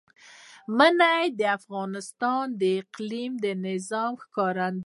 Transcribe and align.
منی 0.77 1.25
د 1.39 1.41
افغانستان 1.57 2.45
د 2.61 2.63
اقلیمي 2.81 3.51
نظام 3.67 4.11
ښکارندوی 4.23 4.75
ده. 4.75 4.79